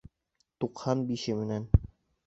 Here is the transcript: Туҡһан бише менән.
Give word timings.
Туҡһан 0.65 1.05
бише 1.13 1.39
менән. 1.45 1.73